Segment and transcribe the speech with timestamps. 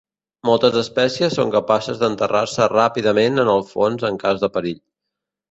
[0.47, 4.83] Moltes espècies són capaces d'enterrar-se ràpidament en el fons en cas de perill.